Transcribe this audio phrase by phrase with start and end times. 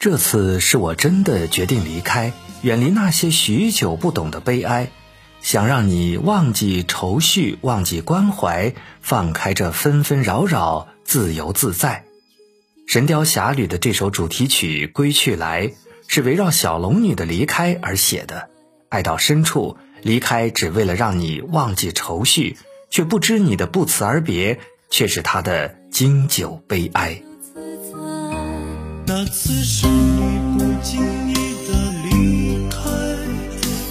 [0.00, 4.90] 这次是我真的决定离开，远离那些许久不懂的悲哀，
[5.42, 12.06] 想让你忘记愁绪，忘记关怀，放开这纷纷扰扰，自由自在。
[12.90, 15.66] 《神雕侠侣》的这首主题曲《归去来》
[16.08, 18.48] 是围绕小龙女的离开而写的，
[18.88, 22.56] 爱到深处，离开只为了让你忘记愁绪，
[22.88, 27.20] 却不知你的不辞而别，却是他的经久悲哀。
[29.22, 31.34] 那次是你不经意
[31.68, 32.08] 的离
[32.70, 32.80] 开，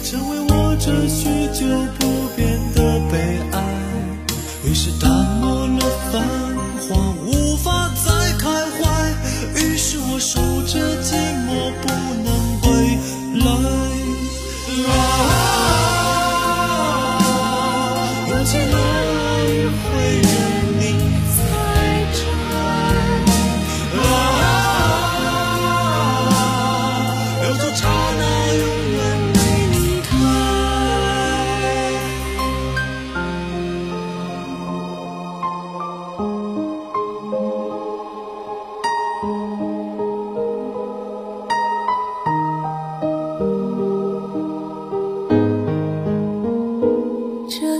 [0.02, 1.64] 成为我这许久
[2.00, 3.56] 不变的悲哀。
[4.64, 5.08] 于是淡
[5.40, 5.78] 漠了
[6.10, 6.20] 繁
[6.80, 8.82] 华，无法再开怀。
[9.54, 11.14] 于是我守着寂
[11.46, 11.48] 寞，
[11.80, 11.86] 不
[12.24, 12.28] 能
[12.62, 12.98] 归
[13.38, 13.46] 来。
[14.90, 14.98] 啊，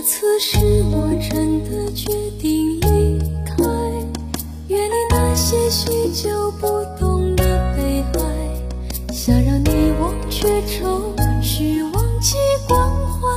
[0.01, 3.63] 这次是我真的决定离开，
[4.67, 6.65] 远离那些许久不
[6.99, 7.43] 懂的
[7.77, 12.35] 悲哀，想让你忘却愁绪，忘记
[12.67, 13.29] 关怀，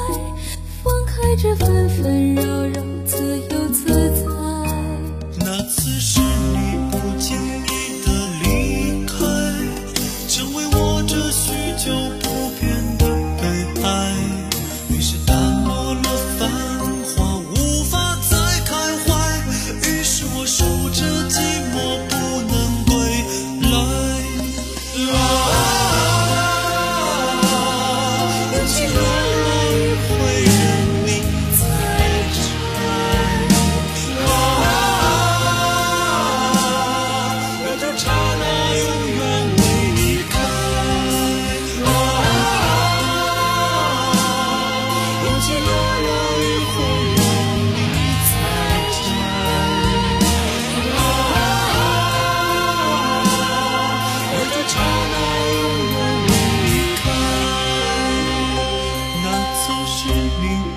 [0.83, 4.04] 放开这纷纷扰扰，自由自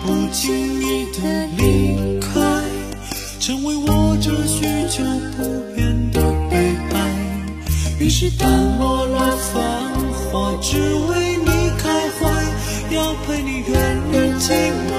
[0.08, 1.20] 不经意的
[1.58, 2.40] 离开，
[3.42, 5.04] 成为我这许久
[5.36, 5.44] 不
[5.76, 6.56] 变的悲
[6.94, 6.96] 哀。
[8.00, 9.62] 于是淡漠了繁
[10.32, 12.24] 华，只为你开怀，
[12.96, 13.76] 要陪你远
[14.14, 14.54] 离寂
[14.88, 14.90] 寞，